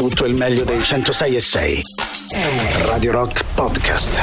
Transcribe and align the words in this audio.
tutto 0.00 0.24
il 0.24 0.34
meglio 0.34 0.64
dei 0.64 0.82
106 0.82 1.36
e 1.36 1.40
6. 1.40 1.82
Radio 2.86 3.12
Rock 3.12 3.44
Podcast. 3.52 4.18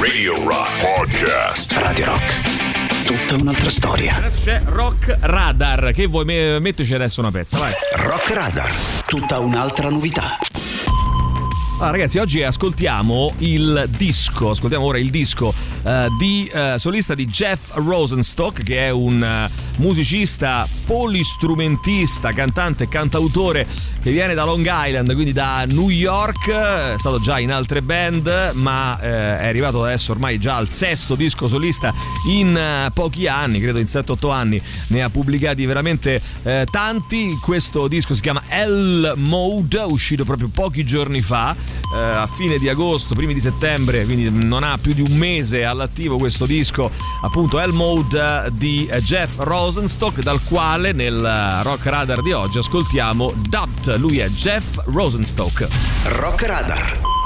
Radio 0.00 0.42
Rock 0.48 0.70
Podcast. 0.80 1.72
Radio 1.72 2.06
Rock. 2.06 3.04
Tutta 3.04 3.34
un'altra 3.34 3.68
storia. 3.68 4.16
Adesso 4.16 4.38
c'è 4.44 4.62
Rock 4.64 5.14
Radar. 5.20 5.92
Che 5.92 6.06
vuoi 6.06 6.24
me- 6.24 6.58
metterci 6.58 6.94
adesso 6.94 7.20
una 7.20 7.30
pezza? 7.30 7.58
Vai. 7.58 7.72
Rock 7.96 8.30
Radar. 8.30 8.70
Tutta 9.06 9.38
un'altra 9.40 9.90
novità. 9.90 10.38
Allora, 11.80 11.92
ragazzi, 11.92 12.18
oggi 12.18 12.42
ascoltiamo 12.42 13.34
il 13.38 13.88
disco, 13.96 14.50
ascoltiamo 14.50 14.84
ora 14.84 14.98
il 14.98 15.10
disco 15.10 15.54
uh, 15.82 16.16
di 16.18 16.50
uh, 16.52 16.76
solista 16.76 17.14
di 17.14 17.24
Jeff 17.24 17.70
Rosenstock, 17.74 18.64
che 18.64 18.88
è 18.88 18.90
un 18.90 19.22
uh, 19.22 19.80
musicista, 19.80 20.66
polistrumentista, 20.86 22.32
cantante 22.32 22.82
e 22.82 22.88
cantautore 22.88 23.64
che 24.02 24.10
viene 24.10 24.34
da 24.34 24.44
Long 24.44 24.68
Island, 24.68 25.12
quindi 25.12 25.32
da 25.32 25.66
New 25.66 25.88
York, 25.88 26.50
è 26.50 26.98
stato 26.98 27.20
già 27.20 27.38
in 27.38 27.52
altre 27.52 27.80
band, 27.80 28.50
ma 28.54 28.98
è 28.98 29.46
arrivato 29.46 29.84
adesso 29.84 30.10
ormai 30.10 30.38
già 30.38 30.56
al 30.56 30.68
sesto 30.68 31.14
disco 31.14 31.46
solista 31.46 31.94
in 32.28 32.90
pochi 32.92 33.28
anni, 33.28 33.60
credo 33.60 33.78
in 33.78 33.84
7-8 33.84 34.32
anni, 34.32 34.60
ne 34.88 35.02
ha 35.02 35.10
pubblicati 35.10 35.64
veramente 35.64 36.20
tanti. 36.70 37.36
Questo 37.40 37.86
disco 37.86 38.14
si 38.14 38.20
chiama 38.20 38.42
L 38.66 39.12
Mode, 39.16 39.78
uscito 39.78 40.24
proprio 40.24 40.48
pochi 40.52 40.84
giorni 40.84 41.20
fa 41.20 41.54
eh, 41.94 41.98
a 41.98 42.26
fine 42.26 42.58
di 42.58 42.68
agosto, 42.68 43.14
primi 43.14 43.34
di 43.34 43.40
settembre, 43.40 44.04
quindi 44.04 44.30
non 44.30 44.62
ha 44.62 44.78
più 44.78 44.92
di 44.94 45.00
un 45.00 45.16
mese 45.16 45.64
all'attivo 45.64 46.18
questo 46.18 46.46
disco, 46.46 46.90
appunto 47.22 47.58
Hell 47.58 47.72
Mode 47.72 48.50
di 48.52 48.88
Jeff 49.00 49.36
Rosenstock, 49.38 50.20
dal 50.20 50.42
quale 50.44 50.92
nel 50.92 51.60
Rock 51.62 51.86
Radar 51.86 52.22
di 52.22 52.32
oggi 52.32 52.58
ascoltiamo 52.58 53.32
Dubbed. 53.36 53.96
Lui 53.96 54.18
è 54.18 54.28
Jeff 54.28 54.78
Rosenstock. 54.84 55.66
Rock 56.04 56.42
Radar. 56.46 57.17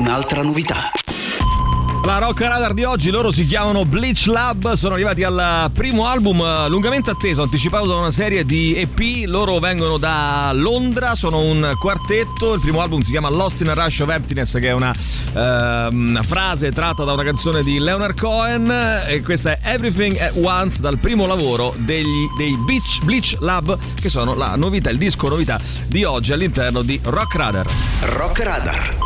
Un'altra 0.00 0.42
novità. 0.42 0.90
La 2.04 2.16
Rock 2.16 2.40
Radar 2.40 2.72
di 2.72 2.84
oggi, 2.84 3.10
loro 3.10 3.30
si 3.30 3.46
chiamano 3.46 3.84
Bleach 3.84 4.24
Lab, 4.26 4.72
sono 4.72 4.94
arrivati 4.94 5.22
al 5.22 5.70
primo 5.74 6.06
album 6.06 6.68
lungamente 6.68 7.10
atteso, 7.10 7.42
anticipato 7.42 7.86
da 7.86 7.96
una 7.96 8.10
serie 8.10 8.46
di 8.46 8.74
EP, 8.74 9.26
loro 9.26 9.58
vengono 9.58 9.98
da 9.98 10.52
Londra, 10.54 11.14
sono 11.14 11.40
un 11.40 11.70
quartetto, 11.78 12.54
il 12.54 12.60
primo 12.60 12.80
album 12.80 13.00
si 13.00 13.10
chiama 13.10 13.28
Lost 13.28 13.60
in 13.60 13.68
a 13.68 13.74
Rush 13.74 14.00
of 14.00 14.08
Emptiness 14.08 14.58
che 14.58 14.68
è 14.68 14.72
una, 14.72 14.90
eh, 14.90 15.88
una 15.92 16.22
frase 16.22 16.72
tratta 16.72 17.04
da 17.04 17.12
una 17.12 17.24
canzone 17.24 17.62
di 17.62 17.78
Leonard 17.78 18.18
Cohen 18.18 18.70
e 19.06 19.20
questa 19.20 19.58
è 19.58 19.74
Everything 19.74 20.16
at 20.16 20.32
Once 20.36 20.80
dal 20.80 20.98
primo 20.98 21.26
lavoro 21.26 21.74
degli, 21.76 22.26
dei 22.38 22.56
Beach, 22.64 23.02
Bleach 23.02 23.36
Lab 23.40 23.78
che 24.00 24.08
sono 24.08 24.34
la 24.34 24.56
novità, 24.56 24.88
il 24.88 24.98
disco 24.98 25.28
novità 25.28 25.60
di 25.86 26.04
oggi 26.04 26.32
all'interno 26.32 26.80
di 26.80 26.98
Rock 27.02 27.34
Radar. 27.34 27.66
Rock 28.00 28.42
Radar. 28.42 28.99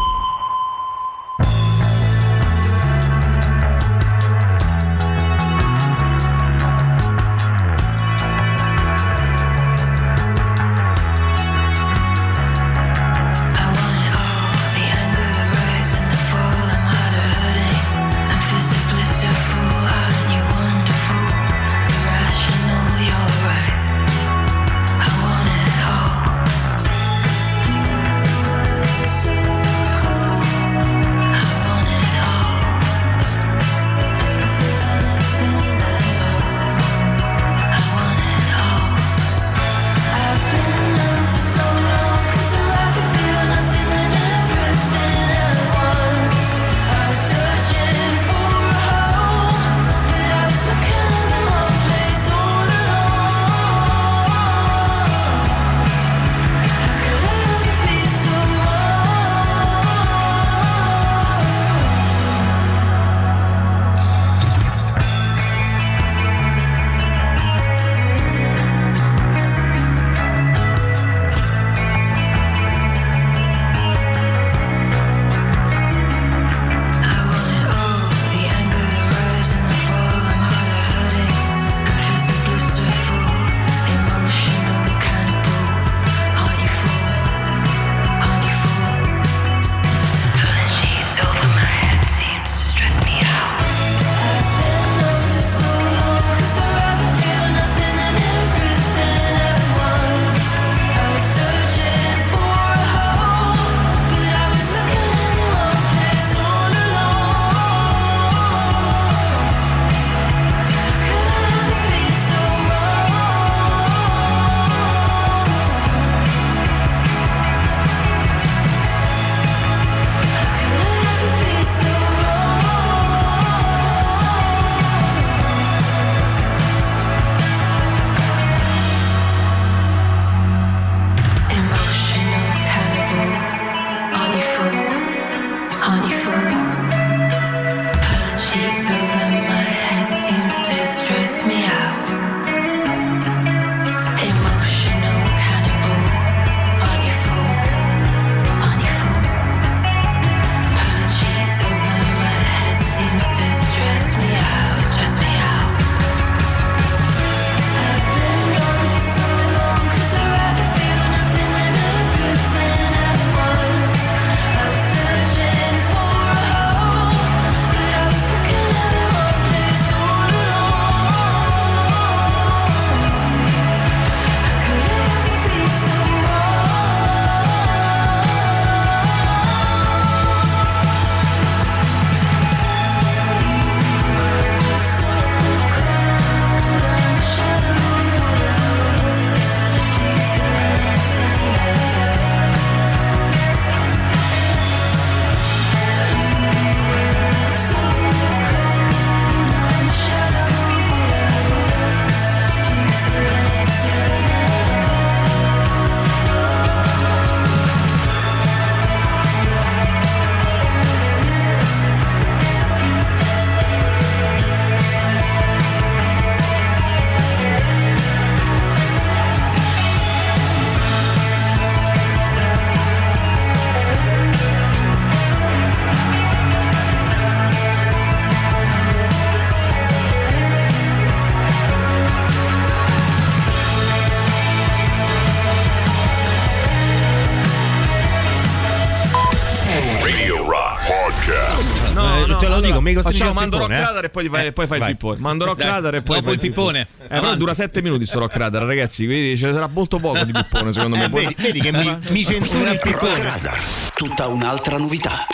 Facciamo 243.02 243.32
mando 243.32 243.58
rock 243.58 243.70
radar 243.70 244.04
e 244.04 244.10
poi, 244.10 244.28
vai, 244.28 244.46
eh, 244.46 244.52
poi 244.52 244.66
fai 244.66 244.78
vai. 244.78 244.90
il 244.90 244.96
pippone. 244.96 245.20
Mando 245.20 245.44
rock 245.44 245.60
radar 245.62 245.94
e 245.94 246.02
poi 246.02 246.16
Dopo 246.20 246.32
il 246.32 246.40
pippone. 246.40 246.88
Eh, 247.02 247.06
però 247.06 247.34
dura 247.36 247.54
7 247.54 247.82
minuti 247.82 248.06
sto 248.06 248.18
rock 248.18 248.36
radar, 248.36 248.62
ragazzi. 248.62 249.04
Quindi 249.04 249.36
ce 249.36 249.46
ne 249.46 249.52
sarà 249.52 249.68
molto 249.68 249.98
poco 249.98 250.24
di 250.24 250.32
pippone, 250.32 250.72
secondo 250.72 250.96
me. 250.96 251.04
Eh, 251.04 251.08
vedi, 251.08 251.34
vedi, 251.38 251.60
che 251.60 251.72
mi, 251.72 251.98
mi 252.10 252.24
censuri 252.24 252.70
il 252.70 252.78
pippone. 252.82 253.10
Rock 253.10 253.22
radar, 253.22 253.60
tutta 253.94 254.26
un'altra 254.28 254.78
novità. 254.78 255.26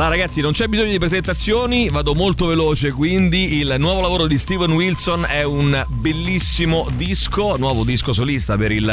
Allora 0.00 0.16
ragazzi, 0.16 0.40
non 0.40 0.52
c'è 0.52 0.66
bisogno 0.66 0.92
di 0.92 0.98
presentazioni, 0.98 1.90
vado 1.90 2.14
molto 2.14 2.46
veloce, 2.46 2.90
quindi 2.90 3.58
il 3.58 3.76
nuovo 3.78 4.00
lavoro 4.00 4.26
di 4.26 4.38
Steven 4.38 4.72
Wilson 4.72 5.26
è 5.28 5.42
un 5.42 5.84
bellissimo 5.88 6.88
disco, 6.96 7.58
nuovo 7.58 7.84
disco 7.84 8.10
solista 8.10 8.56
per 8.56 8.72
il 8.72 8.88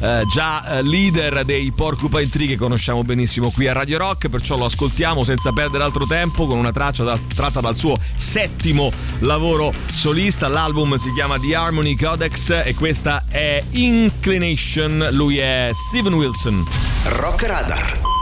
eh, 0.00 0.22
già 0.28 0.66
eh, 0.66 0.82
leader 0.82 1.44
dei 1.44 1.70
Porcupine 1.70 2.28
Tree 2.28 2.48
che 2.48 2.56
conosciamo 2.56 3.04
benissimo 3.04 3.52
qui 3.52 3.68
a 3.68 3.72
Radio 3.72 3.98
Rock, 3.98 4.28
perciò 4.28 4.56
lo 4.56 4.64
ascoltiamo 4.64 5.22
senza 5.22 5.52
perdere 5.52 5.84
altro 5.84 6.06
tempo 6.06 6.44
con 6.48 6.58
una 6.58 6.72
traccia 6.72 7.04
da, 7.04 7.16
tratta 7.32 7.60
dal 7.60 7.76
suo 7.76 7.94
settimo 8.16 8.90
lavoro 9.20 9.72
solista, 9.86 10.48
l'album 10.48 10.96
si 10.96 11.12
chiama 11.12 11.38
The 11.38 11.54
Harmony 11.54 11.94
Codex 11.94 12.62
e 12.64 12.74
questa 12.74 13.26
è 13.28 13.62
Inclination, 13.70 15.06
lui 15.12 15.38
è 15.38 15.68
Steven 15.70 16.14
Wilson. 16.14 16.66
Rock 17.04 17.46
Radar. 17.46 18.17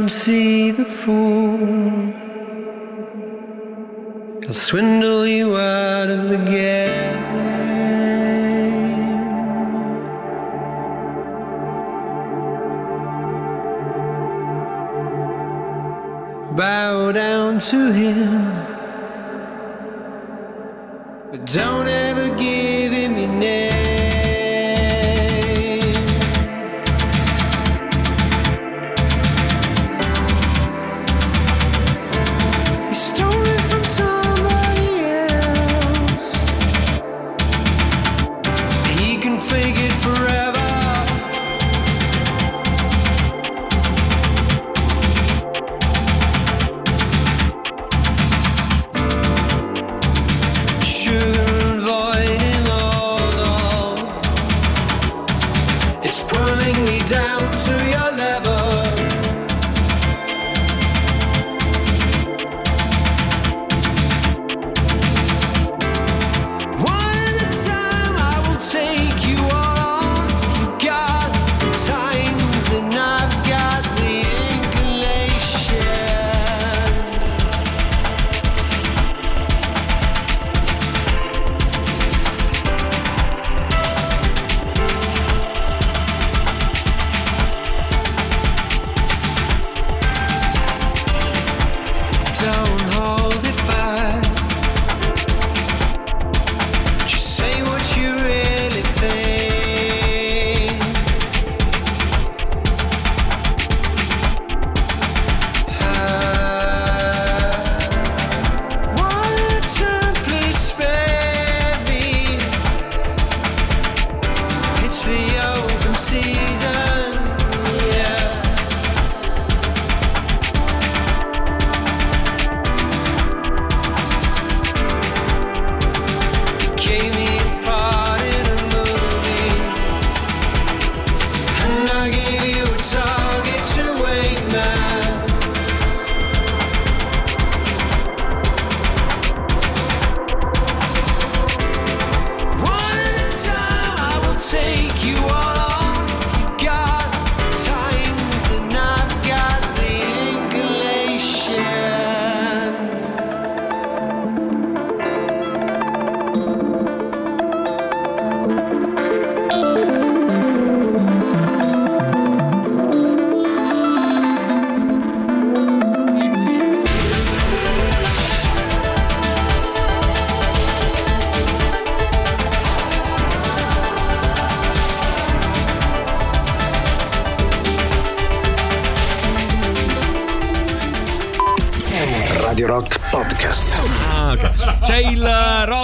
Come 0.00 0.08
see 0.08 0.70
the 0.70 0.86
fool. 0.86 1.58
He'll 4.40 4.54
swindle 4.54 5.26
you 5.26 5.58
out 5.58 6.08
of 6.08 6.30
the 6.30 6.38
game. 6.38 7.20
Bow 16.56 17.12
down 17.12 17.58
to 17.58 17.92
him. 17.92 18.40
But 21.30 21.44
don't 21.44 21.86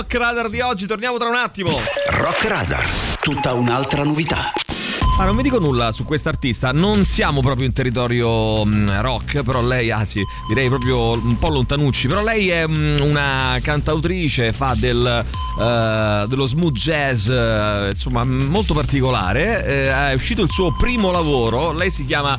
Rock 0.08 0.22
Radar 0.22 0.48
di 0.48 0.60
oggi, 0.60 0.86
torniamo 0.86 1.18
tra 1.18 1.28
un 1.28 1.34
attimo. 1.34 1.70
Rock 2.20 2.44
Radar, 2.44 2.86
tutta 3.20 3.54
un'altra 3.54 4.04
novità. 4.04 4.52
Ah, 5.18 5.24
non 5.24 5.34
vi 5.34 5.44
dico 5.44 5.58
nulla 5.58 5.92
su 5.92 6.04
quest'artista, 6.04 6.72
non 6.72 7.06
siamo 7.06 7.40
proprio 7.40 7.66
in 7.66 7.72
territorio 7.72 8.66
mh, 8.66 9.00
rock, 9.00 9.42
però 9.42 9.62
lei, 9.62 9.90
anzi, 9.90 10.22
direi 10.46 10.68
proprio 10.68 11.12
un 11.12 11.38
po' 11.38 11.48
lontanucci, 11.48 12.06
però 12.06 12.22
lei 12.22 12.50
è 12.50 12.66
mh, 12.66 12.98
una 13.00 13.56
cantautrice, 13.62 14.52
fa 14.52 14.74
del, 14.78 15.24
uh, 15.56 16.28
dello 16.28 16.44
smooth 16.44 16.74
jazz, 16.74 17.28
uh, 17.28 17.86
insomma, 17.88 18.24
molto 18.24 18.74
particolare. 18.74 19.62
Uh, 19.88 20.10
è 20.10 20.14
uscito 20.14 20.42
il 20.42 20.50
suo 20.50 20.74
primo 20.76 21.10
lavoro, 21.10 21.72
lei 21.72 21.90
si 21.90 22.04
chiama 22.04 22.38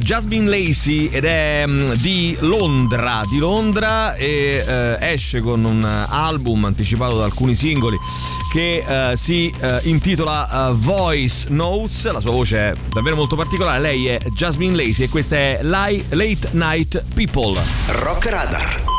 Jasmine 0.00 0.50
Lacey 0.50 1.06
ed 1.06 1.24
è 1.24 1.64
mh, 1.64 1.94
di 1.94 2.36
Londra, 2.40 3.22
di 3.30 3.38
Londra 3.38 4.14
e 4.16 4.98
esce 4.98 5.40
con 5.40 5.64
un 5.64 5.84
album 5.84 6.64
anticipato 6.64 7.16
da 7.16 7.24
alcuni 7.24 7.54
singoli 7.54 7.96
che 8.50 9.12
si 9.14 9.54
intitola 9.82 10.72
Voice 10.74 11.48
Notes 11.50 12.10
la 12.10 12.20
sua 12.20 12.32
voce 12.32 12.58
è 12.58 12.74
davvero 12.92 13.16
molto 13.16 13.36
particolare. 13.36 13.80
Lei 13.80 14.08
è 14.08 14.18
Jasmine 14.34 14.74
Lacey 14.74 15.06
e 15.06 15.08
questa 15.08 15.36
è 15.36 15.60
Late 15.62 16.48
Night 16.52 17.04
People. 17.14 17.60
Rock 17.88 18.26
Radar. 18.28 18.89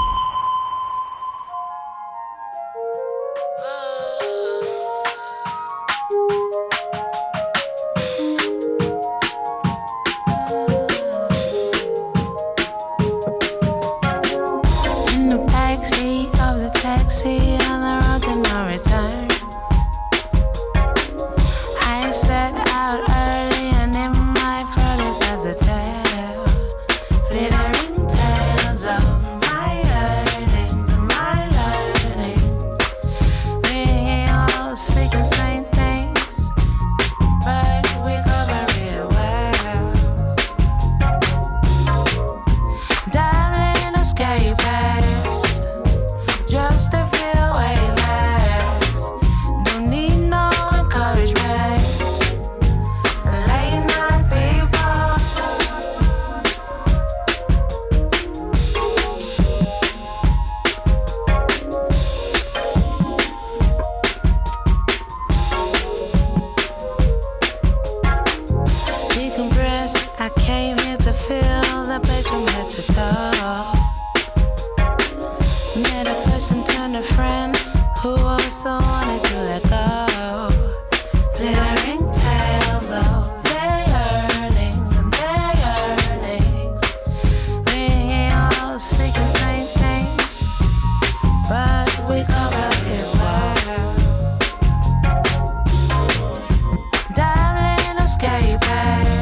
escape. 98.23 99.20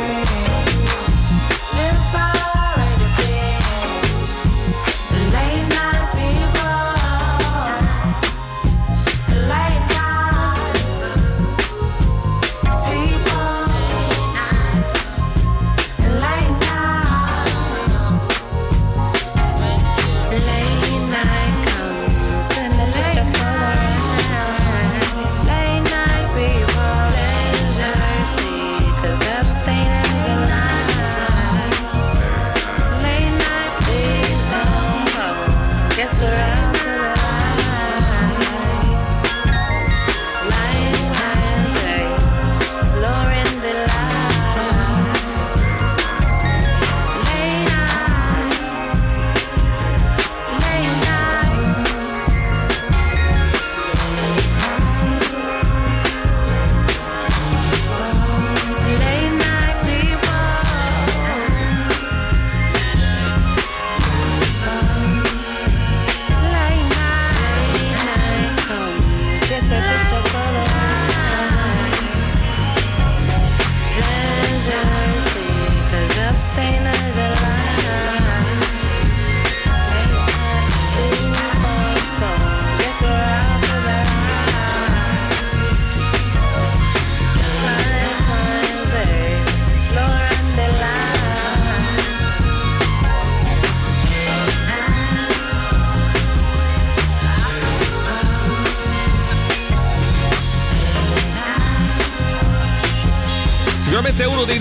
Música 0.00 0.59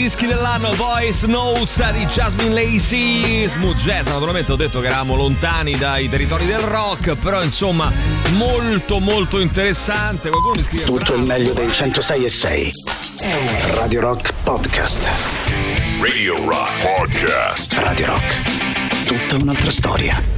dischi 0.09 0.25
dell'anno, 0.25 0.73
Voice 0.73 1.27
Notes 1.27 1.91
di 1.91 2.03
Jasmine 2.07 2.49
Lacey, 2.51 3.47
Smooth 3.47 3.75
Jazz. 3.75 4.07
Naturalmente 4.07 4.51
ho 4.51 4.55
detto 4.55 4.79
che 4.79 4.87
eravamo 4.87 5.15
lontani 5.15 5.77
dai 5.77 6.09
territori 6.09 6.47
del 6.47 6.57
rock, 6.57 7.13
però 7.13 7.43
insomma 7.43 7.91
molto 8.31 8.97
molto 8.97 9.39
interessante. 9.39 10.29
Qualcuno 10.29 10.55
mi 10.55 10.63
scrive 10.63 10.85
Tutto 10.85 11.13
il 11.13 11.21
meglio 11.21 11.53
dei 11.53 11.71
106 11.71 12.23
e 12.23 12.29
6. 12.29 12.71
Radio 13.75 14.01
Rock 14.01 14.33
Podcast. 14.41 15.07
Radio 16.01 16.43
Rock 16.43 16.71
Podcast. 16.81 17.73
Radio 17.73 18.05
Rock. 18.07 19.05
Tutta 19.05 19.35
un'altra 19.35 19.69
storia. 19.69 20.28